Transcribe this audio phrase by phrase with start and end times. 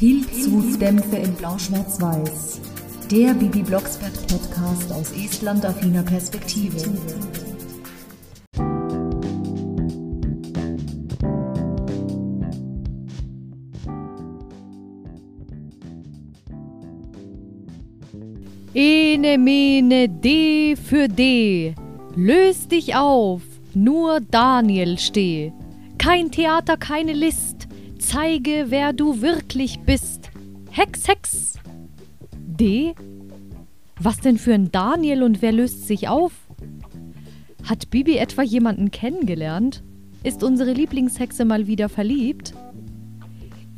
[0.00, 2.62] Pilzhutdämpfe in Blau-Schwarz-Weiß.
[3.10, 6.78] Der Bibi Blocksberg Podcast aus Estland-affiner Perspektive.
[18.72, 21.74] Ene mene D für D.
[22.16, 23.42] Löst dich auf,
[23.74, 25.52] nur Daniel steh.
[25.98, 27.59] Kein Theater, keine List.
[28.12, 30.32] Zeige, wer du wirklich bist.
[30.72, 31.54] Hex, Hex.
[32.34, 32.92] D?
[34.00, 36.32] Was denn für ein Daniel und wer löst sich auf?
[37.62, 39.84] Hat Bibi etwa jemanden kennengelernt?
[40.24, 42.52] Ist unsere Lieblingshexe mal wieder verliebt?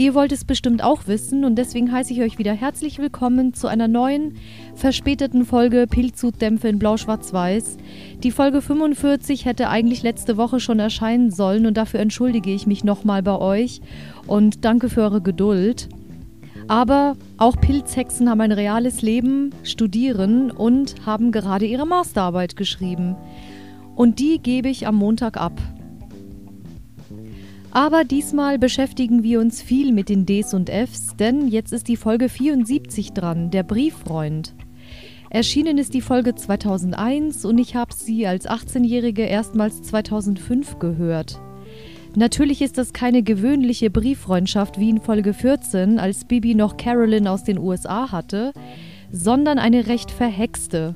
[0.03, 3.69] Ihr wollt es bestimmt auch wissen und deswegen heiße ich euch wieder herzlich willkommen zu
[3.69, 4.35] einer neuen,
[4.75, 7.77] verspäteten Folge Pilzhutdämpfe in Blau-Schwarz-Weiß.
[8.21, 12.83] Die Folge 45 hätte eigentlich letzte Woche schon erscheinen sollen und dafür entschuldige ich mich
[12.83, 13.81] nochmal bei euch
[14.27, 15.89] und danke für eure Geduld.
[16.67, 23.15] Aber auch Pilzhexen haben ein reales Leben, studieren und haben gerade ihre Masterarbeit geschrieben.
[23.95, 25.53] Und die gebe ich am Montag ab.
[27.75, 31.97] Aber diesmal beschäftigen wir uns viel mit den Ds und Fs, denn jetzt ist die
[31.97, 34.55] Folge 74 dran, der Brieffreund.
[35.31, 41.41] Erschienen ist die Folge 2001 und ich habe sie als 18-Jährige erstmals 2005 gehört.
[42.15, 47.43] Natürlich ist das keine gewöhnliche Brieffreundschaft wie in Folge 14, als Bibi noch Carolyn aus
[47.43, 48.53] den USA hatte,
[49.11, 50.95] sondern eine recht verhexte.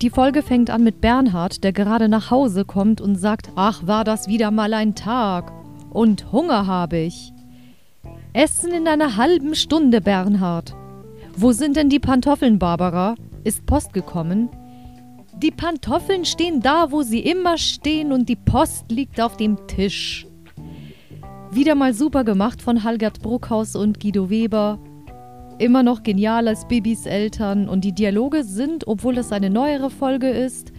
[0.00, 4.04] Die Folge fängt an mit Bernhard, der gerade nach Hause kommt und sagt, ach, war
[4.04, 5.59] das wieder mal ein Tag.
[5.90, 7.32] Und Hunger habe ich.
[8.32, 10.74] Essen in einer halben Stunde, Bernhard.
[11.36, 13.16] Wo sind denn die Pantoffeln, Barbara?
[13.44, 14.48] Ist Post gekommen?
[15.42, 20.26] Die Pantoffeln stehen da, wo sie immer stehen, und die Post liegt auf dem Tisch.
[21.50, 24.78] Wieder mal super gemacht von Halgert Bruckhaus und Guido Weber.
[25.58, 30.28] Immer noch genial als Bibis Eltern und die Dialoge sind, obwohl es eine neuere Folge
[30.28, 30.72] ist,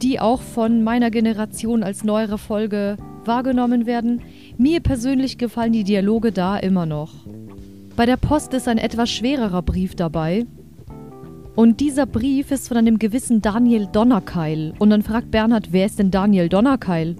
[0.00, 4.22] die auch von meiner Generation als neuere Folge wahrgenommen werden,
[4.58, 7.14] mir persönlich gefallen die Dialoge da immer noch.
[7.96, 10.46] Bei der Post ist ein etwas schwererer Brief dabei.
[11.56, 14.74] Und dieser Brief ist von einem gewissen Daniel Donnerkeil.
[14.78, 17.16] Und dann fragt Bernhard, wer ist denn Daniel Donnerkeil?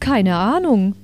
[0.00, 0.94] Keine Ahnung.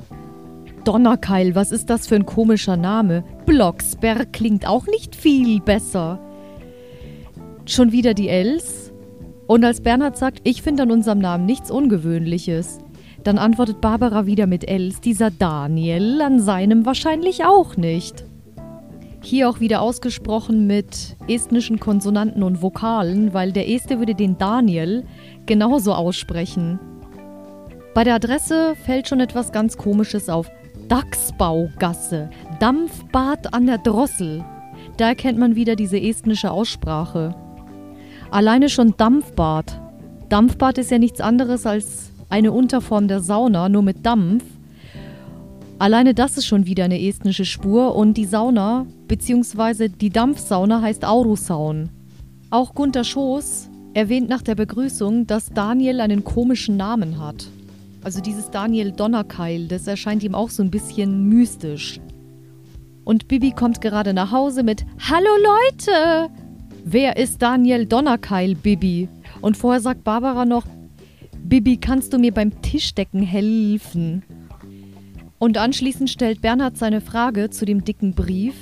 [0.84, 3.24] Donnerkeil, was ist das für ein komischer Name?
[3.44, 6.18] Blocksberg klingt auch nicht viel besser.
[7.66, 8.90] Schon wieder die Els?
[9.46, 12.78] Und als Bernhard sagt, ich finde an unserem Namen nichts Ungewöhnliches,
[13.24, 18.24] dann antwortet Barbara wieder mit Els, dieser Daniel an seinem wahrscheinlich auch nicht.
[19.20, 25.04] Hier auch wieder ausgesprochen mit estnischen Konsonanten und Vokalen, weil der Este würde den Daniel
[25.46, 26.78] genauso aussprechen.
[27.94, 30.48] Bei der Adresse fällt schon etwas ganz Komisches auf.
[30.88, 32.30] Dachsbaugasse,
[32.60, 34.44] Dampfbad an der Drossel.
[34.96, 37.34] Da erkennt man wieder diese estnische Aussprache.
[38.30, 39.80] Alleine schon Dampfbad.
[40.28, 44.44] Dampfbad ist ja nichts anderes als eine Unterform der Sauna, nur mit Dampf.
[45.78, 49.88] Alleine das ist schon wieder eine estnische Spur und die Sauna bzw.
[49.88, 51.90] die Dampfsauna heißt Aurusaun.
[52.50, 57.46] Auch Gunther Schoß erwähnt nach der Begrüßung, dass Daniel einen komischen Namen hat.
[58.02, 62.00] Also dieses Daniel Donnerkeil, das erscheint ihm auch so ein bisschen mystisch.
[63.04, 66.30] Und Bibi kommt gerade nach Hause mit Hallo Leute!
[66.84, 69.08] Wer ist Daniel Donnerkeil, Bibi?
[69.40, 70.64] Und vorher sagt Barbara noch,
[71.48, 74.22] Bibi, kannst du mir beim Tischdecken helfen?
[75.38, 78.54] Und anschließend stellt Bernhard seine Frage zu dem dicken Brief.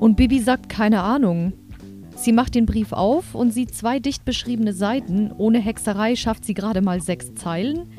[0.00, 1.52] Und Bibi sagt keine Ahnung.
[2.16, 5.32] Sie macht den Brief auf und sieht zwei dicht beschriebene Seiten.
[5.36, 7.90] Ohne Hexerei schafft sie gerade mal sechs Zeilen.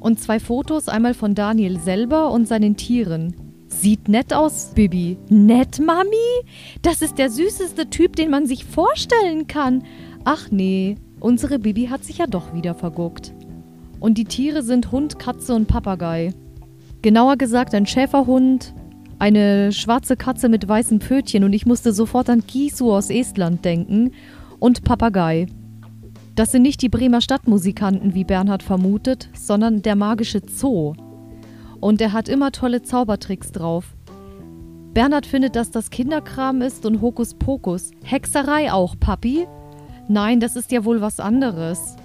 [0.00, 3.34] Und zwei Fotos, einmal von Daniel selber und seinen Tieren.
[3.68, 5.18] Sieht nett aus, Bibi.
[5.28, 6.46] Nett, Mami?
[6.80, 9.84] Das ist der süßeste Typ, den man sich vorstellen kann.
[10.24, 13.32] Ach nee, Unsere Bibi hat sich ja doch wieder verguckt.
[14.00, 16.34] Und die Tiere sind Hund, Katze und Papagei.
[17.02, 18.74] Genauer gesagt ein Schäferhund,
[19.18, 24.10] eine schwarze Katze mit weißen Pfötchen und ich musste sofort an Gisu aus Estland denken
[24.58, 25.46] und Papagei.
[26.34, 30.94] Das sind nicht die Bremer Stadtmusikanten, wie Bernhard vermutet, sondern der magische Zoo.
[31.80, 33.94] Und er hat immer tolle Zaubertricks drauf.
[34.94, 37.90] Bernhard findet, dass das Kinderkram ist und Hokuspokus.
[38.02, 39.46] Hexerei auch, Papi?
[40.08, 41.96] Nein, das ist ja wohl was anderes.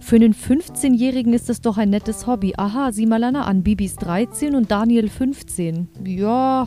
[0.00, 2.54] Für einen 15-Jährigen ist es doch ein nettes Hobby.
[2.56, 3.62] Aha, sieh mal einer an.
[3.62, 5.88] Bibis 13 und Daniel 15.
[6.04, 6.66] Ja.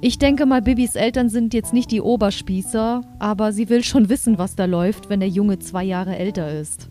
[0.00, 4.38] Ich denke mal, Bibis Eltern sind jetzt nicht die Oberspießer, aber sie will schon wissen,
[4.38, 6.88] was da läuft, wenn der Junge zwei Jahre älter ist.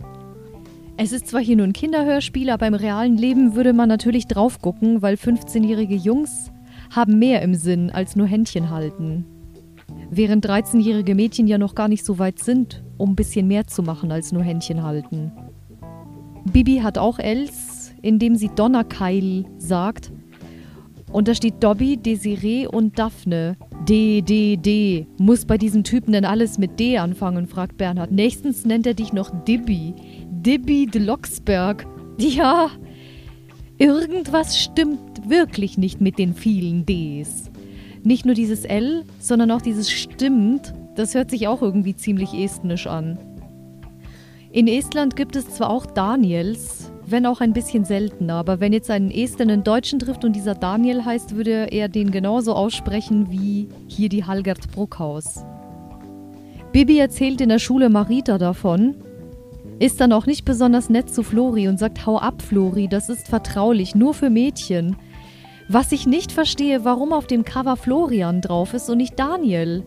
[0.98, 4.62] Es ist zwar hier nur ein Kinderhörspiel, aber im realen Leben würde man natürlich drauf
[4.62, 6.52] gucken, weil 15-jährige Jungs
[6.92, 9.26] haben mehr im Sinn als nur Händchen halten.
[10.12, 13.84] Während 13-jährige Mädchen ja noch gar nicht so weit sind, um ein bisschen mehr zu
[13.84, 15.32] machen als nur Händchen halten.
[16.52, 20.12] Bibi hat auch Els, indem sie Donnerkeil sagt.
[21.12, 23.58] Und da steht Dobby, Desiree und Daphne.
[23.88, 25.08] D, D, D.
[25.20, 28.12] Muss bei diesen Typen denn alles mit D anfangen, fragt Bernhard.
[28.12, 29.96] Nächstens nennt er dich noch Dibby.
[30.30, 31.86] Dibby de Locksberg.
[32.18, 32.70] Ja,
[33.78, 37.49] irgendwas stimmt wirklich nicht mit den vielen Ds.
[38.04, 42.88] Nicht nur dieses L, sondern auch dieses stimmt, das hört sich auch irgendwie ziemlich estnisch
[42.88, 43.18] an.
[44.52, 48.90] In Estland gibt es zwar auch Daniels, wenn auch ein bisschen seltener, aber wenn jetzt
[48.90, 53.70] ein Est einen Deutschen trifft und dieser Daniel heißt, würde er den genauso aussprechen wie
[53.88, 55.44] hier die Halgert Bruckhaus.
[56.72, 58.96] Bibi erzählt in der Schule Marita davon,
[59.80, 63.28] ist dann auch nicht besonders nett zu Flori und sagt, hau ab, Flori, das ist
[63.28, 64.96] vertraulich, nur für Mädchen.
[65.72, 69.86] Was ich nicht verstehe, warum auf dem Cover Florian drauf ist und nicht Daniel.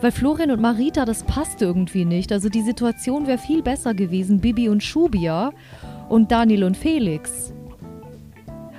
[0.00, 2.32] Weil Florian und Marita, das passt irgendwie nicht.
[2.32, 5.52] Also die Situation wäre viel besser gewesen, Bibi und Schubia
[6.08, 7.52] und Daniel und Felix.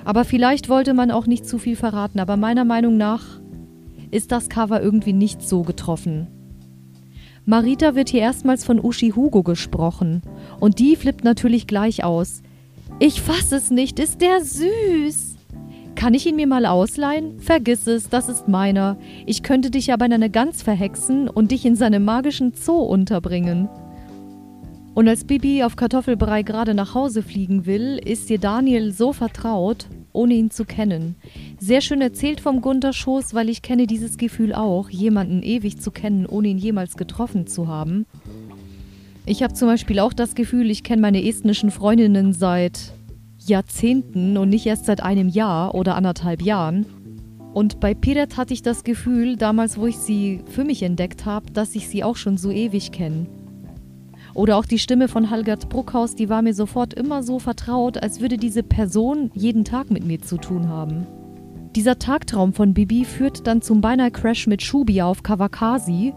[0.04, 3.24] Aber vielleicht wollte man auch nicht zu viel verraten, aber meiner Meinung nach
[4.10, 6.26] ist das Cover irgendwie nicht so getroffen.
[7.46, 10.20] Marita wird hier erstmals von Uschi Hugo gesprochen
[10.60, 12.42] und die flippt natürlich gleich aus.
[12.98, 15.27] Ich fass es nicht, ist der süß!
[15.98, 17.40] Kann ich ihn mir mal ausleihen?
[17.40, 18.96] Vergiss es, das ist meiner.
[19.26, 23.68] Ich könnte dich aber in eine Gans verhexen und dich in seinem magischen Zoo unterbringen.
[24.94, 29.88] Und als Bibi auf Kartoffelbrei gerade nach Hause fliegen will, ist ihr Daniel so vertraut,
[30.12, 31.16] ohne ihn zu kennen.
[31.58, 35.90] Sehr schön erzählt vom Gunter Schoß, weil ich kenne dieses Gefühl auch, jemanden ewig zu
[35.90, 38.06] kennen, ohne ihn jemals getroffen zu haben.
[39.26, 42.92] Ich habe zum Beispiel auch das Gefühl, ich kenne meine estnischen Freundinnen seit
[43.48, 46.86] Jahrzehnten und nicht erst seit einem Jahr oder anderthalb Jahren.
[47.54, 51.50] Und bei Piret hatte ich das Gefühl, damals, wo ich sie für mich entdeckt habe,
[51.52, 53.26] dass ich sie auch schon so ewig kenne.
[54.34, 58.20] Oder auch die Stimme von Halgert Bruckhaus, die war mir sofort immer so vertraut, als
[58.20, 61.06] würde diese Person jeden Tag mit mir zu tun haben.
[61.74, 66.14] Dieser Tagtraum von Bibi führt dann zum beinahe Crash mit Shubia auf Kawakasi,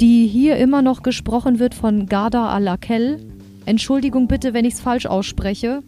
[0.00, 3.24] die hier immer noch gesprochen wird von Garda Al-Akel.
[3.66, 5.82] Entschuldigung bitte, wenn ich es falsch ausspreche.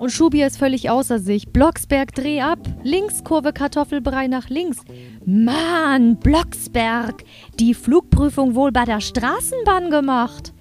[0.00, 1.48] Und Schubi ist völlig außer sich.
[1.48, 2.58] Blocksberg, dreh ab.
[2.82, 4.78] Linkskurve Kartoffelbrei nach links.
[5.26, 7.22] Mann, Blocksberg.
[7.58, 10.54] Die Flugprüfung wohl bei der Straßenbahn gemacht.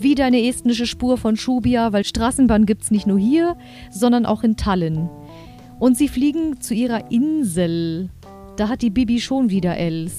[0.00, 3.56] Wieder eine estnische Spur von Schubia, weil Straßenbahn gibt's nicht nur hier,
[3.92, 5.08] sondern auch in Tallinn.
[5.78, 8.10] Und sie fliegen zu ihrer Insel.
[8.56, 10.18] Da hat die Bibi schon wieder Els.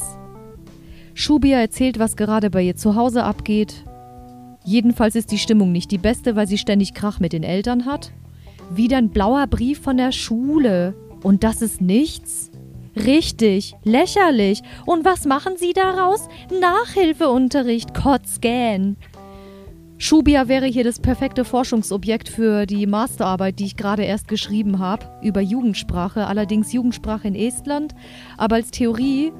[1.13, 3.83] Schubia erzählt, was gerade bei ihr zu Hause abgeht.
[4.63, 8.13] Jedenfalls ist die Stimmung nicht die beste, weil sie ständig Krach mit den Eltern hat.
[8.75, 10.96] Wieder ein blauer Brief von der Schule.
[11.22, 12.50] Und das ist nichts?
[12.96, 14.64] Richtig, lächerlich.
[14.88, 16.28] Und was machen Sie daraus?
[16.60, 18.98] Nachhilfeunterricht, Kotzgähn.
[20.00, 25.06] Schubia wäre hier das perfekte Forschungsobjekt für die Masterarbeit, die ich gerade erst geschrieben habe,
[25.22, 27.94] über Jugendsprache, allerdings Jugendsprache in Estland.
[28.38, 29.31] Aber als Theorie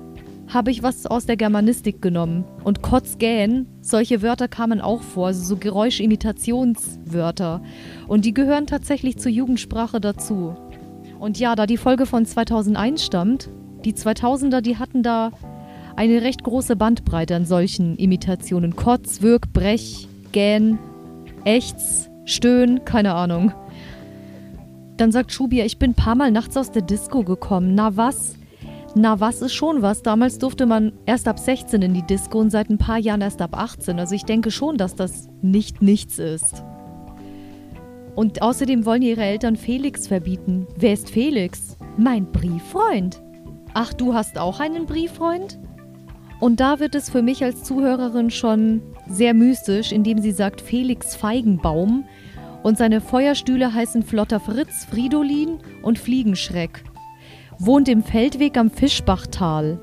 [0.48, 2.44] habe ich was aus der Germanistik genommen.
[2.64, 7.62] Und Kotzgähn, solche Wörter kamen auch vor, also so Geräuschimitationswörter.
[8.08, 10.56] Und die gehören tatsächlich zur Jugendsprache dazu.
[11.20, 13.50] Und ja, da die Folge von 2001 stammt,
[13.86, 15.32] die 2000er, die hatten da
[15.96, 18.76] eine recht große Bandbreite an solchen Imitationen.
[18.76, 20.80] Kotz, Wirk, Brech, Gähn,
[21.46, 23.54] Ächz, Stöhn, keine Ahnung.
[24.98, 27.76] Dann sagt Schubia, ich bin ein paar Mal nachts aus der Disco gekommen.
[27.76, 28.36] Na was?
[28.96, 30.04] Na, was ist schon was?
[30.04, 33.42] Damals durfte man erst ab 16 in die Disco und seit ein paar Jahren erst
[33.42, 34.00] ab 18.
[34.00, 36.64] Also ich denke schon, dass das nicht nichts ist.
[38.14, 40.68] Und außerdem wollen ihre Eltern Felix verbieten.
[40.78, 41.76] Wer ist Felix?
[41.98, 43.20] Mein Brieffreund.
[43.74, 45.58] Ach, du hast auch einen Brieffreund?
[46.40, 51.16] Und da wird es für mich als Zuhörerin schon sehr mystisch, indem sie sagt Felix
[51.16, 52.06] Feigenbaum
[52.62, 56.84] und seine Feuerstühle heißen Flotter Fritz, Fridolin und Fliegenschreck
[57.66, 59.80] wohnt im Feldweg am Fischbachtal.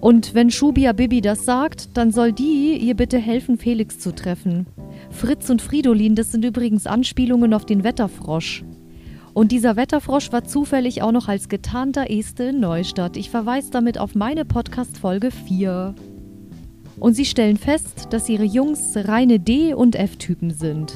[0.00, 4.66] Und wenn Schubia Bibi das sagt, dann soll die ihr bitte helfen, Felix zu treffen.
[5.10, 8.64] Fritz und Fridolin, das sind übrigens Anspielungen auf den Wetterfrosch.
[9.34, 13.16] Und dieser Wetterfrosch war zufällig auch noch als getarnter Este in Neustadt.
[13.16, 15.94] Ich verweise damit auf meine Podcast-Folge 4.
[17.00, 20.94] Und sie stellen fest, dass ihre Jungs reine D- und F-Typen sind.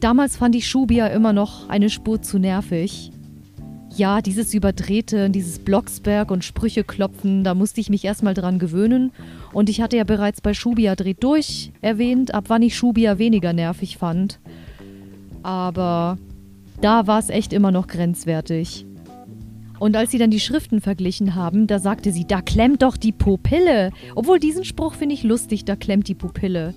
[0.00, 3.12] Damals fand ich Schubia immer noch eine Spur zu nervig
[3.98, 9.12] ja, dieses Überdrehte, dieses Blocksberg und Sprüche klopfen, da musste ich mich erstmal dran gewöhnen.
[9.52, 13.52] Und ich hatte ja bereits bei Schubia dreht durch erwähnt, ab wann ich Schubia weniger
[13.52, 14.40] nervig fand.
[15.42, 16.18] Aber
[16.80, 18.86] da war es echt immer noch grenzwertig.
[19.78, 23.12] Und als sie dann die Schriften verglichen haben, da sagte sie, da klemmt doch die
[23.12, 23.90] Pupille.
[24.14, 26.74] Obwohl diesen Spruch finde ich lustig, da klemmt die Pupille.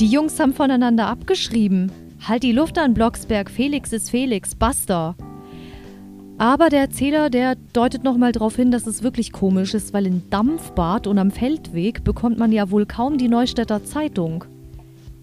[0.00, 1.90] Die Jungs haben voneinander abgeschrieben.
[2.26, 5.16] Halt die Luft an, Blocksberg, Felix ist Felix, basta.
[6.38, 10.22] Aber der Erzähler, der deutet nochmal darauf hin, dass es wirklich komisch ist, weil in
[10.28, 14.44] Dampfbad und am Feldweg bekommt man ja wohl kaum die Neustädter Zeitung.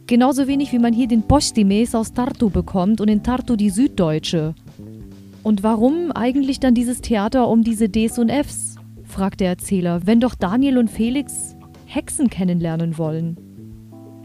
[0.07, 4.55] Genauso wenig wie man hier den Postimes aus Tartu bekommt und in Tartu die Süddeutsche.
[5.43, 8.75] Und warum eigentlich dann dieses Theater um diese Ds und Fs?
[9.03, 11.55] fragt der Erzähler, wenn doch Daniel und Felix
[11.85, 13.37] Hexen kennenlernen wollen.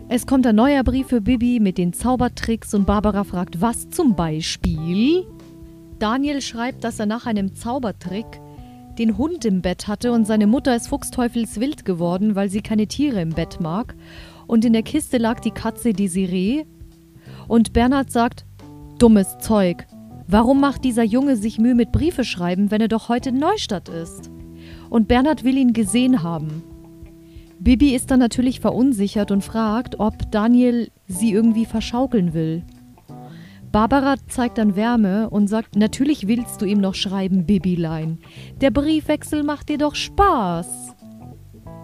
[0.08, 4.16] Es kommt ein neuer Brief für Bibi mit den Zaubertricks und Barbara fragt, was zum
[4.16, 5.26] Beispiel?
[5.98, 8.40] Daniel schreibt, dass er nach einem Zaubertrick
[8.98, 13.20] den Hund im Bett hatte und seine Mutter ist fuchsteufelswild geworden, weil sie keine Tiere
[13.20, 13.94] im Bett mag.
[14.46, 16.64] Und in der Kiste lag die Katze Desiree.
[17.46, 18.44] Und Bernhard sagt,
[18.98, 19.86] dummes Zeug.
[20.26, 23.88] Warum macht dieser Junge sich Mühe mit Briefe schreiben, wenn er doch heute in Neustadt
[23.88, 24.30] ist?
[24.90, 26.62] Und Bernhard will ihn gesehen haben.
[27.60, 32.62] Bibi ist dann natürlich verunsichert und fragt, ob Daniel sie irgendwie verschaukeln will.
[33.78, 38.18] Barbara zeigt dann Wärme und sagt, natürlich willst du ihm noch schreiben, Bibilein.
[38.60, 40.96] Der Briefwechsel macht dir doch Spaß.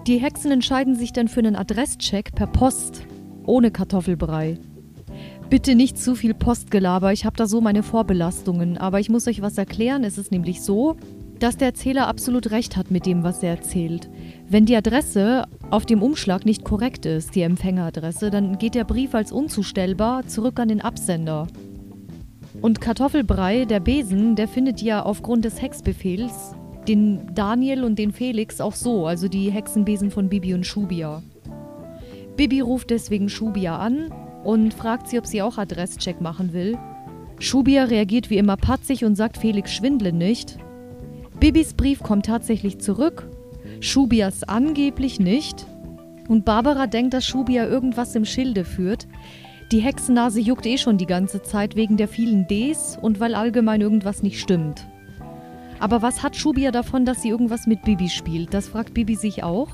[0.08, 3.06] Die Hexen entscheiden sich dann für einen Adresscheck per Post,
[3.46, 4.58] ohne Kartoffelbrei.
[5.48, 9.40] Bitte nicht zu viel Postgelaber, ich habe da so meine Vorbelastungen, aber ich muss euch
[9.40, 10.02] was erklären.
[10.02, 10.96] Es ist nämlich so,
[11.38, 14.10] dass der Erzähler absolut recht hat mit dem, was er erzählt.
[14.48, 19.14] Wenn die Adresse auf dem Umschlag nicht korrekt ist, die Empfängeradresse, dann geht der Brief
[19.14, 21.46] als unzustellbar zurück an den Absender.
[22.64, 26.54] Und Kartoffelbrei, der Besen, der findet ja aufgrund des Hexbefehls
[26.88, 31.22] den Daniel und den Felix auch so, also die Hexenbesen von Bibi und Schubia.
[32.38, 34.10] Bibi ruft deswegen Schubia an
[34.44, 36.78] und fragt sie, ob sie auch Adresscheck machen will.
[37.38, 40.56] Schubia reagiert wie immer patzig und sagt, Felix schwindle nicht.
[41.38, 43.28] Bibis Brief kommt tatsächlich zurück
[43.80, 45.66] Schubias angeblich nicht.
[46.28, 49.06] Und Barbara denkt, dass Schubia irgendwas im Schilde führt.
[49.72, 53.80] Die Hexennase juckt eh schon die ganze Zeit wegen der vielen Ds und weil allgemein
[53.80, 54.86] irgendwas nicht stimmt.
[55.80, 58.54] Aber was hat Schubia davon, dass sie irgendwas mit Bibi spielt?
[58.54, 59.68] Das fragt Bibi sich auch.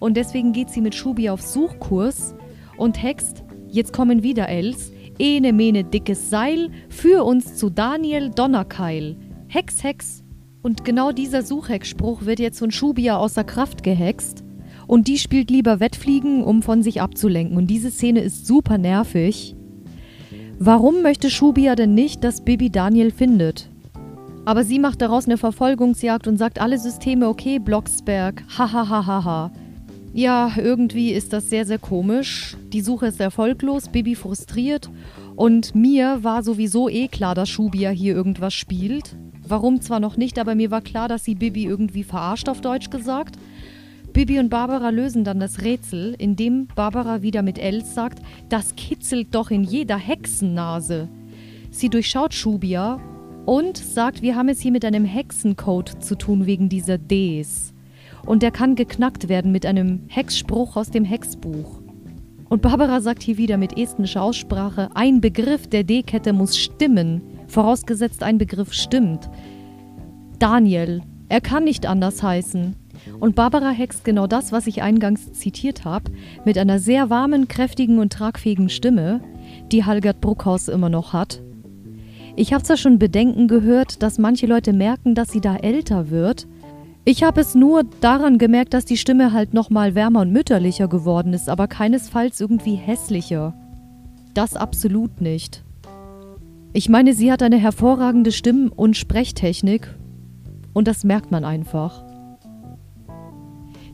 [0.00, 2.34] Und deswegen geht sie mit Schubia auf Suchkurs
[2.76, 9.16] und hext, jetzt kommen wieder Els, ene mene dickes Seil, für uns zu Daniel Donnerkeil.
[9.48, 10.22] Hex, Hex,
[10.62, 14.44] und genau dieser Suchhexspruch wird jetzt von Schubia außer Kraft gehext.
[14.88, 17.56] Und die spielt lieber Wettfliegen, um von sich abzulenken.
[17.56, 19.54] Und diese Szene ist super nervig.
[20.58, 23.70] Warum möchte Schubia denn nicht, dass Bibi Daniel findet?
[24.46, 28.42] Aber sie macht daraus eine Verfolgungsjagd und sagt alle Systeme okay, Blocksberg.
[28.56, 29.52] Hahaha.
[30.14, 32.56] Ja, irgendwie ist das sehr, sehr komisch.
[32.72, 34.90] Die Suche ist erfolglos, Bibi frustriert.
[35.36, 39.16] Und mir war sowieso eh klar, dass Schubia hier irgendwas spielt.
[39.46, 42.88] Warum zwar noch nicht, aber mir war klar, dass sie Bibi irgendwie verarscht, auf Deutsch
[42.88, 43.36] gesagt.
[44.18, 49.32] Bibi und Barbara lösen dann das Rätsel, indem Barbara wieder mit Els sagt, das kitzelt
[49.32, 51.06] doch in jeder Hexennase.
[51.70, 52.98] Sie durchschaut Schubia
[53.46, 57.72] und sagt, wir haben es hier mit einem Hexencode zu tun wegen dieser Ds.
[58.26, 61.80] Und der kann geknackt werden mit einem Hexspruch aus dem Hexbuch.
[62.48, 68.24] Und Barbara sagt hier wieder mit estnischer Aussprache, ein Begriff der D-Kette muss stimmen vorausgesetzt
[68.24, 69.30] ein Begriff stimmt.
[70.40, 72.74] Daniel, er kann nicht anders heißen.
[73.20, 76.10] Und Barbara hext genau das, was ich eingangs zitiert habe,
[76.44, 79.20] mit einer sehr warmen, kräftigen und tragfähigen Stimme,
[79.72, 81.42] die Halgert Bruckhaus immer noch hat.
[82.36, 86.46] Ich habe zwar schon Bedenken gehört, dass manche Leute merken, dass sie da älter wird.
[87.04, 91.32] Ich habe es nur daran gemerkt, dass die Stimme halt nochmal wärmer und mütterlicher geworden
[91.32, 93.54] ist, aber keinesfalls irgendwie hässlicher.
[94.34, 95.64] Das absolut nicht.
[96.72, 99.96] Ich meine, sie hat eine hervorragende Stimm- und Sprechtechnik
[100.74, 102.04] und das merkt man einfach.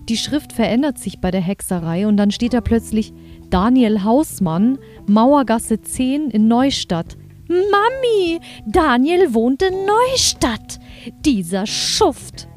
[0.09, 3.13] Die Schrift verändert sich bei der Hexerei und dann steht da plötzlich
[3.49, 7.17] Daniel Hausmann, Mauergasse 10 in Neustadt.
[7.49, 10.79] Mami, Daniel wohnt in Neustadt.
[11.25, 12.49] Dieser Schuft.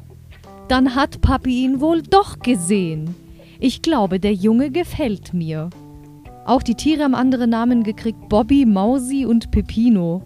[0.68, 3.14] Dann hat Papi ihn wohl doch gesehen.
[3.60, 5.70] Ich glaube, der Junge gefällt mir.
[6.44, 10.22] Auch die Tiere haben andere Namen gekriegt: Bobby, Mausi und Pepino.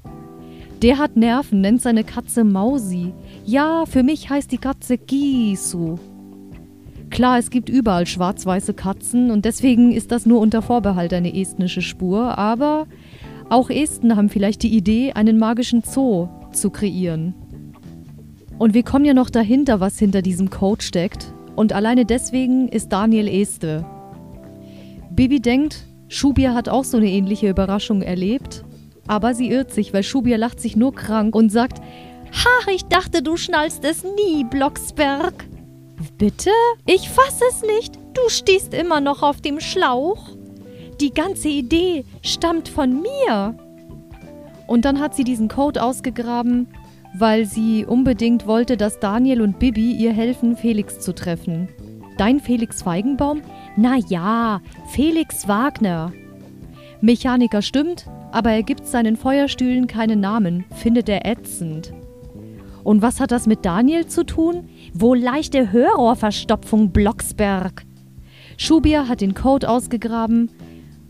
[0.83, 3.13] Der hat Nerven, nennt seine Katze Mausi.
[3.45, 5.99] Ja, für mich heißt die Katze Gisu.
[7.13, 11.83] Klar, es gibt überall schwarz-weiße Katzen und deswegen ist das nur unter Vorbehalt eine estnische
[11.83, 12.87] Spur, aber
[13.51, 17.35] auch Esten haben vielleicht die Idee, einen magischen Zoo zu kreieren.
[18.59, 21.35] Und wir kommen ja noch dahinter, was hinter diesem Code steckt.
[21.55, 23.85] Und alleine deswegen ist Daniel Este.
[25.11, 28.65] Bibi denkt, Schubia hat auch so eine ähnliche Überraschung erlebt,
[29.07, 31.83] aber sie irrt sich, weil Schubia lacht sich nur krank und sagt,
[32.33, 35.52] Ha, ich dachte, du schnallst es nie, Blocksberg.
[36.19, 36.51] Bitte?
[36.87, 37.97] Ich fass es nicht.
[38.15, 40.29] Du stehst immer noch auf dem Schlauch.
[41.01, 43.57] Die ganze Idee stammt von mir.
[44.67, 46.69] Und dann hat sie diesen Code ausgegraben,
[47.15, 51.69] weil sie unbedingt wollte, dass Daniel und Bibi ihr helfen, Felix zu treffen.
[52.19, 53.43] Dein Felix Feigenbaum?
[53.77, 56.13] Na ja, Felix Wagner.
[57.01, 61.93] Mechaniker stimmt, aber er gibt seinen Feuerstühlen keinen Namen, findet er ätzend.
[62.85, 64.69] Und was hat das mit Daniel zu tun?
[64.93, 67.85] Wo leichte Hörrohrverstopfung Blocksberg.
[68.57, 70.51] Schubier hat den Code ausgegraben,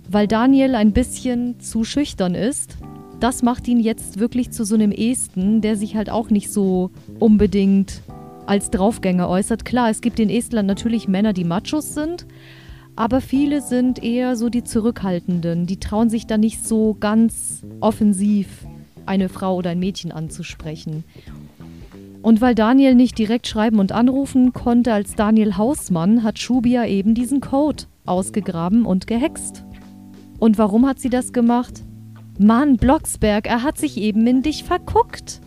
[0.08, 2.76] weil Daniel ein bisschen zu schüchtern ist.
[3.20, 6.90] Das macht ihn jetzt wirklich zu so einem Esten, der sich halt auch nicht so
[7.18, 8.02] unbedingt
[8.46, 9.64] als Draufgänger äußert.
[9.64, 12.26] Klar, es gibt in Estland natürlich Männer, die Machos sind,
[12.96, 15.66] aber viele sind eher so die Zurückhaltenden.
[15.66, 18.66] Die trauen sich da nicht so ganz offensiv
[19.06, 21.04] eine Frau oder ein Mädchen anzusprechen.
[22.22, 27.14] Und weil Daniel nicht direkt schreiben und anrufen konnte als Daniel Hausmann, hat Schubia eben
[27.14, 29.64] diesen Code ausgegraben und gehext.
[30.38, 31.82] Und warum hat sie das gemacht?
[32.38, 35.40] Mann, Blocksberg, er hat sich eben in dich verguckt.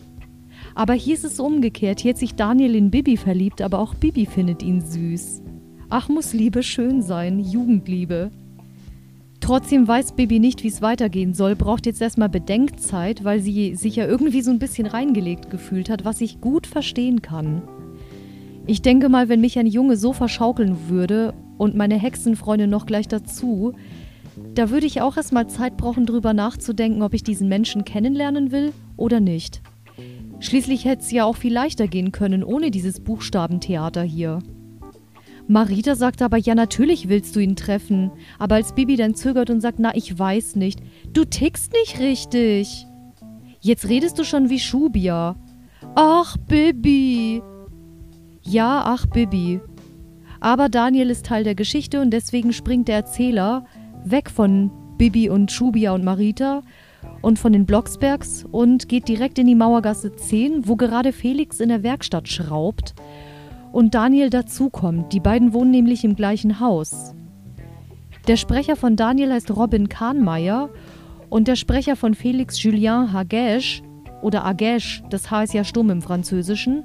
[0.74, 2.00] Aber hier ist es umgekehrt.
[2.00, 5.42] Hier hat sich Daniel in Bibi verliebt, aber auch Bibi findet ihn süß.
[5.88, 8.30] Ach, muss Liebe schön sein, Jugendliebe.
[9.46, 13.94] Trotzdem weiß Bibi nicht, wie es weitergehen soll, braucht jetzt erstmal Bedenkzeit, weil sie sich
[13.94, 17.62] ja irgendwie so ein bisschen reingelegt gefühlt hat, was ich gut verstehen kann.
[18.66, 23.06] Ich denke mal, wenn mich ein Junge so verschaukeln würde und meine Hexenfreundin noch gleich
[23.06, 23.74] dazu,
[24.56, 28.72] da würde ich auch erstmal Zeit brauchen, drüber nachzudenken, ob ich diesen Menschen kennenlernen will
[28.96, 29.62] oder nicht.
[30.40, 34.40] Schließlich hätte es ja auch viel leichter gehen können ohne dieses Buchstabentheater hier.
[35.48, 38.10] Marita sagt aber, ja, natürlich willst du ihn treffen.
[38.38, 40.80] Aber als Bibi dann zögert und sagt, na, ich weiß nicht.
[41.12, 42.86] Du tickst nicht richtig.
[43.60, 45.36] Jetzt redest du schon wie Schubia.
[45.94, 47.42] Ach, Bibi.
[48.42, 49.60] Ja, ach, Bibi.
[50.40, 53.64] Aber Daniel ist Teil der Geschichte und deswegen springt der Erzähler
[54.04, 56.62] weg von Bibi und Schubia und Marita
[57.22, 61.68] und von den Blocksbergs und geht direkt in die Mauergasse 10, wo gerade Felix in
[61.68, 62.94] der Werkstatt schraubt
[63.76, 65.12] und Daniel dazukommt.
[65.12, 67.14] Die beiden wohnen nämlich im gleichen Haus.
[68.26, 70.70] Der Sprecher von Daniel heißt Robin Kahnmeier
[71.28, 73.82] und der Sprecher von Felix Julien Hagesch
[74.22, 76.84] oder Hagesch, das H ist ja stumm im Französischen,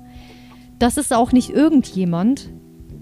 [0.80, 2.52] das ist auch nicht irgendjemand,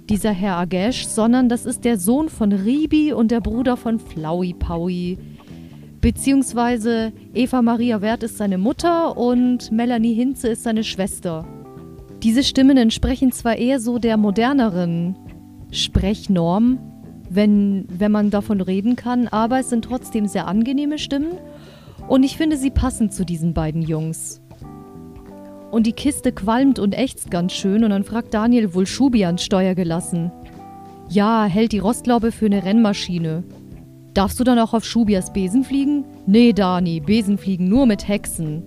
[0.07, 4.53] dieser Herr Hagesch, sondern das ist der Sohn von Ribi und der Bruder von Flaui
[4.53, 5.17] Paui.
[5.99, 11.58] Beziehungsweise Eva Maria Wert ist seine Mutter und Melanie Hinze ist seine Schwester.
[12.23, 15.15] Diese Stimmen entsprechen zwar eher so der moderneren
[15.71, 16.79] Sprechnorm,
[17.29, 21.37] wenn, wenn man davon reden kann, aber es sind trotzdem sehr angenehme Stimmen
[22.09, 24.41] und ich finde, sie passen zu diesen beiden Jungs.
[25.71, 29.43] Und die Kiste qualmt und ächzt ganz schön und dann fragt Daniel wohl Schubi ans
[29.43, 30.31] Steuer gelassen.
[31.07, 33.43] Ja, hält die Rostlaube für eine Rennmaschine.
[34.13, 36.03] Darfst du dann auch auf Schubias Besen fliegen?
[36.25, 38.63] Nee, Dani, Besen fliegen nur mit Hexen.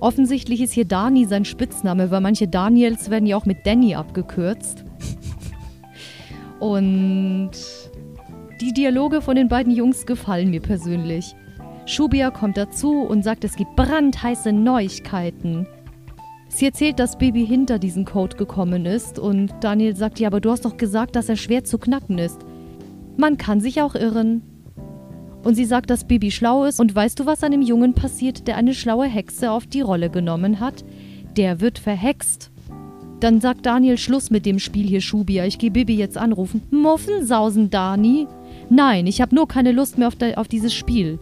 [0.00, 4.84] Offensichtlich ist hier Dani sein Spitzname, weil manche Daniels werden ja auch mit Danny abgekürzt.
[6.60, 7.50] Und
[8.60, 11.34] die Dialoge von den beiden Jungs gefallen mir persönlich.
[11.86, 15.66] Shubia kommt dazu und sagt, es gibt brandheiße Neuigkeiten.
[16.48, 20.50] Sie erzählt, dass Baby hinter diesen Code gekommen ist und Daniel sagt, ja, aber du
[20.50, 22.38] hast doch gesagt, dass er schwer zu knacken ist.
[23.16, 24.42] Man kann sich auch irren.
[25.48, 26.78] Und sie sagt, dass Bibi schlau ist.
[26.78, 30.60] Und weißt du, was einem Jungen passiert, der eine schlaue Hexe auf die Rolle genommen
[30.60, 30.84] hat?
[31.38, 32.50] Der wird verhext.
[33.20, 35.46] Dann sagt Daniel Schluss mit dem Spiel hier, Schubia.
[35.46, 36.60] Ich gehe Bibi jetzt anrufen.
[36.70, 38.26] Muffensausen, Dani.
[38.68, 41.18] Nein, ich habe nur keine Lust mehr auf, de, auf dieses Spiel.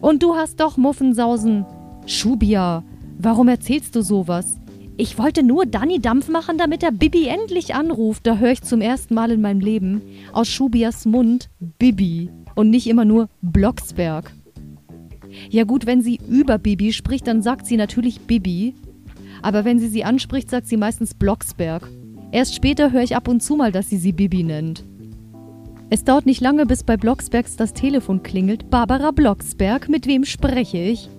[0.00, 1.64] Und du hast doch Muffensausen.
[2.04, 2.82] Schubia,
[3.16, 4.58] warum erzählst du sowas?
[4.96, 8.26] Ich wollte nur Dani Dampf machen, damit er Bibi endlich anruft.
[8.26, 11.48] Da höre ich zum ersten Mal in meinem Leben aus Schubias Mund
[11.78, 14.32] Bibi und nicht immer nur Blocksberg.
[15.50, 18.74] Ja gut, wenn sie über Bibi spricht, dann sagt sie natürlich Bibi.
[19.40, 21.88] Aber wenn sie sie anspricht, sagt sie meistens Blocksberg.
[22.30, 24.84] Erst später höre ich ab und zu mal, dass sie sie Bibi nennt.
[25.90, 28.70] Es dauert nicht lange, bis bei Blocksbergs das Telefon klingelt.
[28.70, 31.10] Barbara Blocksberg, mit wem spreche ich?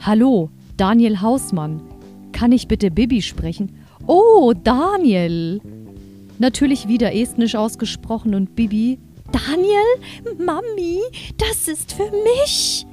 [0.00, 1.80] Hallo, Daniel Hausmann.
[2.32, 3.70] Kann ich bitte Bibi sprechen?
[4.06, 5.60] Oh, Daniel!
[6.38, 8.98] Natürlich wieder estnisch ausgesprochen und Bibi
[9.32, 11.00] Daniel, Mami,
[11.38, 12.86] das ist für mich.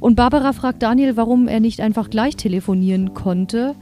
[0.00, 3.74] Und Barbara fragt Daniel, warum er nicht einfach gleich telefonieren konnte,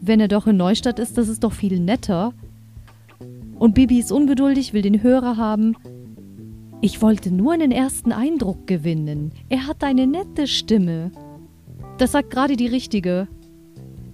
[0.00, 2.32] wenn er doch in Neustadt ist, das ist doch viel netter.
[3.58, 5.76] Und Bibi ist ungeduldig, will den Hörer haben.
[6.82, 9.32] Ich wollte nur einen ersten Eindruck gewinnen.
[9.48, 11.10] Er hat eine nette Stimme.
[11.96, 13.28] Das sagt gerade die Richtige.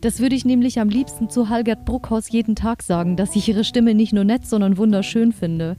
[0.01, 3.65] Das würde ich nämlich am liebsten zu Halgert Bruckhaus jeden Tag sagen, dass ich ihre
[3.65, 5.77] Stimme nicht nur nett, sondern wunderschön finde.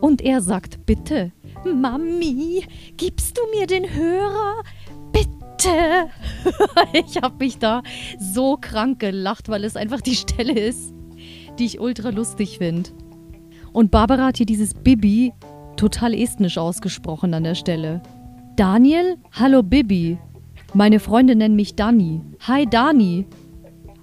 [0.00, 1.32] Und er sagt, bitte.
[1.64, 2.64] Mami,
[2.96, 4.62] gibst du mir den Hörer?
[5.12, 6.08] Bitte.
[6.92, 7.82] ich habe mich da
[8.18, 10.94] so krank gelacht, weil es einfach die Stelle ist,
[11.58, 12.90] die ich ultra lustig finde.
[13.72, 15.32] Und Barbara hat hier dieses Bibi
[15.76, 18.02] total estnisch ausgesprochen an der Stelle.
[18.56, 20.18] Daniel, hallo Bibi.
[20.74, 22.20] Meine Freunde nennen mich Dani.
[22.46, 23.26] Hi Dani.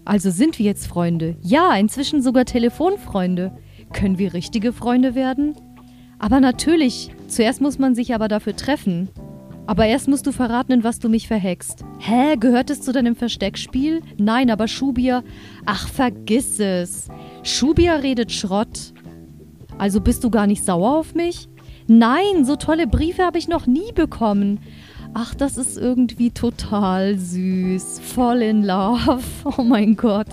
[0.03, 1.35] Also sind wir jetzt Freunde?
[1.41, 3.57] Ja, inzwischen sogar Telefonfreunde.
[3.91, 5.55] Können wir richtige Freunde werden?
[6.25, 9.09] Aber natürlich, zuerst muss man sich aber dafür treffen.
[9.67, 11.85] Aber erst musst du verraten, in was du mich verhext.
[11.99, 14.01] Hä, gehört es zu deinem Versteckspiel?
[14.17, 15.21] Nein, aber Schubia.
[15.67, 17.09] Ach, vergiss es.
[17.43, 18.95] Schubia redet Schrott.
[19.77, 21.47] Also bist du gar nicht sauer auf mich?
[21.85, 24.61] Nein, so tolle Briefe habe ich noch nie bekommen.
[25.13, 27.99] Ach, das ist irgendwie total süß.
[27.99, 29.19] Voll in love.
[29.59, 30.29] Oh mein Gott.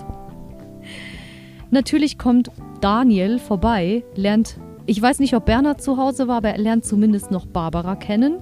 [1.69, 2.49] Natürlich kommt
[2.81, 7.31] Daniel vorbei, lernt, ich weiß nicht, ob Bernhard zu Hause war, aber er lernt zumindest
[7.31, 8.39] noch Barbara kennen.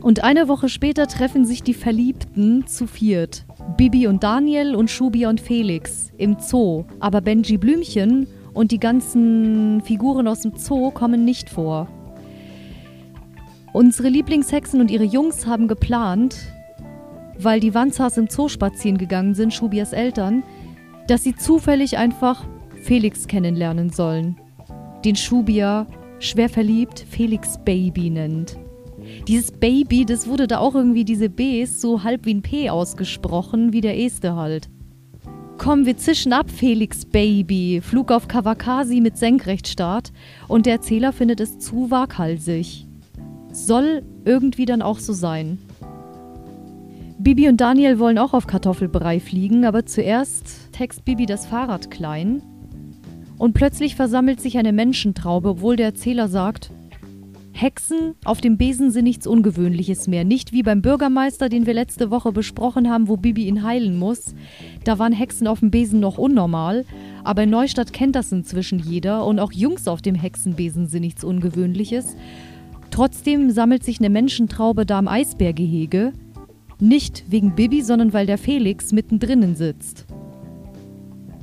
[0.00, 3.44] Und eine Woche später treffen sich die Verliebten zu viert.
[3.76, 6.84] Bibi und Daniel und Schubi und Felix im Zoo.
[7.00, 11.88] Aber Benji Blümchen und die ganzen Figuren aus dem Zoo kommen nicht vor.
[13.72, 16.36] Unsere Lieblingshexen und ihre Jungs haben geplant,
[17.38, 20.42] weil die Wanzas im Zoo spazieren gegangen sind, Schubias Eltern,
[21.06, 22.44] dass sie zufällig einfach
[22.82, 24.36] Felix kennenlernen sollen.
[25.04, 25.86] Den Schubia,
[26.18, 28.58] schwer verliebt, Felix Baby nennt.
[29.26, 33.72] Dieses Baby, das wurde da auch irgendwie diese Bs so halb wie ein P ausgesprochen,
[33.72, 34.68] wie der Este halt.
[35.56, 37.80] Komm, wir zischen ab, Felix Baby.
[37.82, 40.12] Flug auf Kawakasi mit Senkrechtstart.
[40.48, 42.86] Und der Erzähler findet es zu waghalsig.
[43.52, 45.58] Soll irgendwie dann auch so sein.
[47.18, 52.42] Bibi und Daniel wollen auch auf Kartoffelbrei fliegen, aber zuerst text Bibi das Fahrrad klein.
[53.40, 56.70] Und plötzlich versammelt sich eine Menschentraube, obwohl der Erzähler sagt,
[57.52, 60.24] Hexen auf dem Besen sind nichts Ungewöhnliches mehr.
[60.24, 64.34] Nicht wie beim Bürgermeister, den wir letzte Woche besprochen haben, wo Bibi ihn heilen muss.
[64.84, 66.84] Da waren Hexen auf dem Besen noch unnormal.
[67.24, 71.24] Aber in Neustadt kennt das inzwischen jeder und auch Jungs auf dem Hexenbesen sind nichts
[71.24, 72.16] Ungewöhnliches.
[72.90, 76.12] Trotzdem sammelt sich eine Menschentraube da am Eisbärgehege.
[76.78, 80.04] Nicht wegen Bibi, sondern weil der Felix mittendrin sitzt.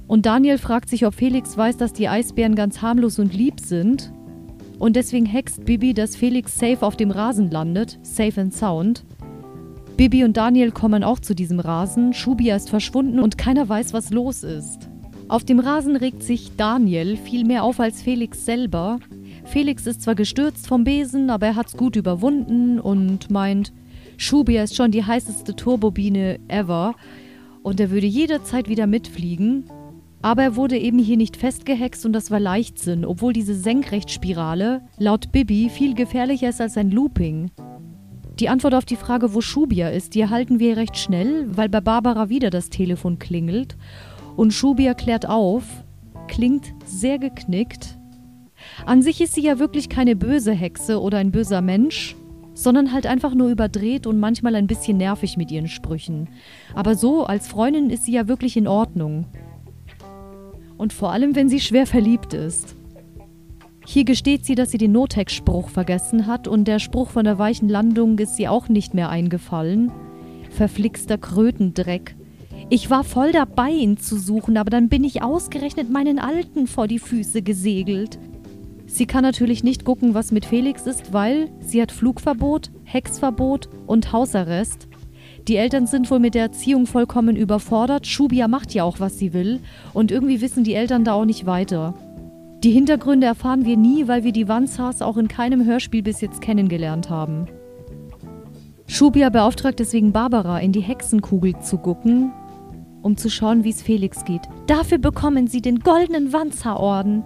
[0.08, 4.12] Und Daniel fragt sich, ob Felix weiß, dass die Eisbären ganz harmlos und lieb sind.
[4.80, 9.04] Und deswegen hext Bibi, dass Felix safe auf dem Rasen landet, safe and sound.
[9.98, 14.12] Bibi und Daniel kommen auch zu diesem Rasen, Schubia ist verschwunden und keiner weiß, was
[14.12, 14.88] los ist.
[15.28, 19.00] Auf dem Rasen regt sich Daniel viel mehr auf als Felix selber.
[19.44, 23.74] Felix ist zwar gestürzt vom Besen, aber er hat's gut überwunden und meint,
[24.18, 26.96] Schubia ist schon die heißeste Turbobine ever
[27.64, 29.66] und er würde jederzeit wieder mitfliegen.
[30.22, 35.32] Aber er wurde eben hier nicht festgehext und das war Leichtsinn, obwohl diese Senkrechtspirale laut
[35.32, 37.52] Bibi viel gefährlicher ist als ein Looping.
[38.40, 41.82] Die Antwort auf die Frage, wo Schubia ist, die erhalten wir recht schnell, weil bei
[41.82, 43.78] Barbara wieder das Telefon klingelt
[44.36, 45.64] und Schubia klärt auf,
[46.28, 47.98] klingt sehr geknickt.
[48.86, 52.16] An sich ist sie ja wirklich keine böse Hexe oder ein böser Mensch,
[52.54, 56.30] sondern halt einfach nur überdreht und manchmal ein bisschen nervig mit ihren Sprüchen.
[56.74, 59.26] Aber so als Freundin ist sie ja wirklich in Ordnung.
[60.78, 62.76] Und vor allem, wenn sie schwer verliebt ist.
[63.86, 67.70] Hier gesteht sie, dass sie den Notex-Spruch vergessen hat und der Spruch von der weichen
[67.70, 69.92] Landung ist ihr auch nicht mehr eingefallen.
[70.50, 72.16] Verflixter Krötendreck.
[72.70, 76.88] Ich war voll dabei, ihn zu suchen, aber dann bin ich ausgerechnet meinen Alten vor
[76.88, 78.20] die Füße gesegelt.
[78.88, 84.12] Sie kann natürlich nicht gucken, was mit Felix ist, weil sie hat Flugverbot, Hexverbot und
[84.12, 84.87] Hausarrest.
[85.48, 88.06] Die Eltern sind wohl mit der Erziehung vollkommen überfordert.
[88.06, 89.62] Schubia macht ja auch, was sie will.
[89.94, 91.94] Und irgendwie wissen die Eltern da auch nicht weiter.
[92.64, 96.42] Die Hintergründe erfahren wir nie, weil wir die Wanzas auch in keinem Hörspiel bis jetzt
[96.42, 97.46] kennengelernt haben.
[98.88, 102.32] Schubia beauftragt deswegen Barbara, in die Hexenkugel zu gucken,
[103.02, 104.42] um zu schauen, wie es Felix geht.
[104.66, 107.24] Dafür bekommen sie den goldenen Wanzerorden.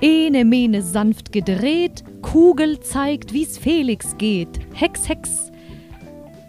[0.00, 4.60] Ene Mene sanft gedreht, Kugel zeigt, wie's Felix geht.
[4.72, 5.50] Hex, Hex,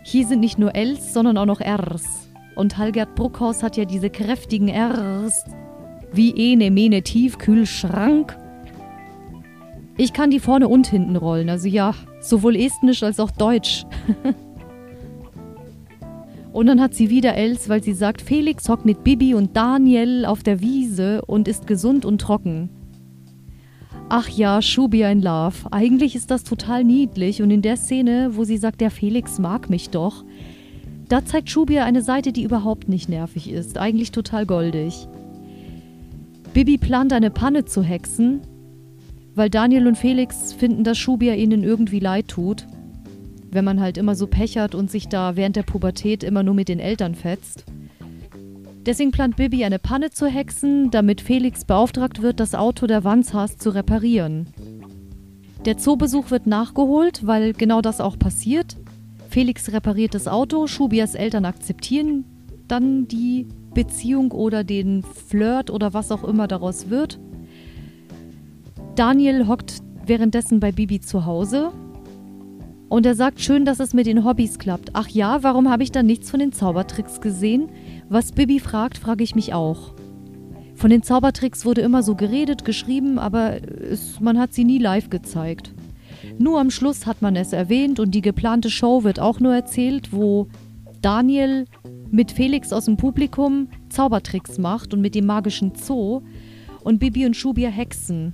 [0.08, 2.30] hier sind nicht nur Ls, sondern auch noch Rs.
[2.54, 5.44] Und Halgert Bruckhaus hat ja diese kräftigen Rs.
[6.14, 8.38] Wie ene mene Tiefkühlschrank.
[9.98, 13.84] Ich kann die vorne und hinten rollen, also ja, sowohl estnisch als auch deutsch.
[16.54, 20.26] und dann hat sie wieder Els, weil sie sagt, Felix hockt mit Bibi und Daniel
[20.26, 22.70] auf der Wiese und ist gesund und trocken.
[24.08, 25.56] Ach ja, Schubi in Love.
[25.72, 29.70] Eigentlich ist das total niedlich und in der Szene, wo sie sagt, der Felix mag
[29.70, 30.24] mich doch,
[31.08, 35.08] Da zeigt Schubia eine Seite, die überhaupt nicht nervig ist, eigentlich total goldig.
[36.54, 38.42] Bibi plant eine Panne zu hexen,
[39.36, 42.66] weil Daniel und Felix finden, dass Schubia ihnen irgendwie leid tut,
[43.52, 46.70] wenn man halt immer so pechert und sich da während der Pubertät immer nur mit
[46.70, 47.66] den Eltern fetzt.
[48.86, 53.58] Deswegen plant Bibi eine Panne zu hexen, damit Felix beauftragt wird, das Auto der Wanzhas
[53.58, 54.48] zu reparieren.
[55.66, 58.78] Der Zoobesuch wird nachgeholt, weil genau das auch passiert.
[59.30, 62.26] Felix repariert das Auto, Schubias Eltern akzeptieren
[62.68, 67.20] dann die Beziehung oder den Flirt oder was auch immer daraus wird.
[68.96, 71.72] Daniel hockt währenddessen bei Bibi zu Hause
[72.88, 74.92] und er sagt schön, dass es mit den Hobbys klappt.
[74.94, 77.70] Ach ja, warum habe ich dann nichts von den Zaubertricks gesehen?
[78.08, 79.94] Was Bibi fragt, frage ich mich auch.
[80.76, 85.10] Von den Zaubertricks wurde immer so geredet, geschrieben, aber es, man hat sie nie live
[85.10, 85.74] gezeigt.
[86.38, 90.12] Nur am Schluss hat man es erwähnt und die geplante Show wird auch nur erzählt,
[90.12, 90.48] wo
[91.02, 91.66] Daniel
[92.12, 96.22] mit Felix aus dem Publikum Zaubertricks macht und mit dem magischen Zoo
[96.84, 98.34] und Bibi und Schubia hexen.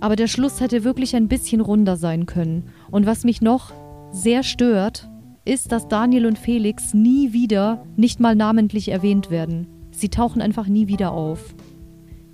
[0.00, 2.64] Aber der Schluss hätte wirklich ein bisschen runder sein können.
[2.90, 3.72] Und was mich noch
[4.12, 5.09] sehr stört,
[5.50, 9.66] ist, dass Daniel und Felix nie wieder, nicht mal namentlich erwähnt werden.
[9.90, 11.56] Sie tauchen einfach nie wieder auf.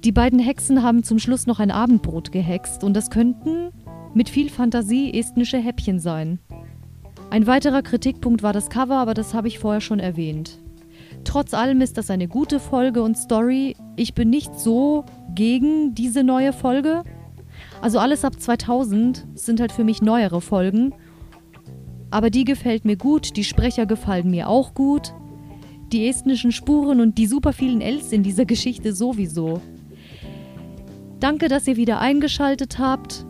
[0.05, 3.71] Die beiden Hexen haben zum Schluss noch ein Abendbrot gehext und das könnten
[4.13, 6.41] mit viel Fantasie estnische Häppchen sein.
[7.31, 10.59] Ein weiterer Kritikpunkt war das Cover, aber das habe ich vorher schon erwähnt.
[11.25, 13.77] Trotz allem ist das eine gute Folge und Story.
[13.97, 17.03] Ich bin nicht so gegen diese neue Folge.
[17.81, 20.93] Also alles ab 2000 sind halt für mich neuere Folgen.
[22.11, 25.13] Aber die gefällt mir gut, die Sprecher gefallen mir auch gut.
[25.93, 29.61] Die estnischen Spuren und die super vielen Els in dieser Geschichte sowieso.
[31.21, 33.25] Danke, dass ihr wieder eingeschaltet habt.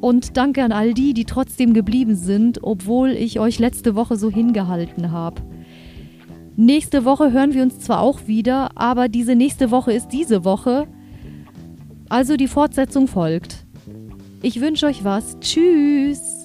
[0.00, 4.30] Und danke an all die, die trotzdem geblieben sind, obwohl ich euch letzte Woche so
[4.30, 5.42] hingehalten habe.
[6.56, 10.86] Nächste Woche hören wir uns zwar auch wieder, aber diese nächste Woche ist diese Woche.
[12.08, 13.64] Also die Fortsetzung folgt.
[14.42, 15.38] Ich wünsche euch was.
[15.40, 16.43] Tschüss.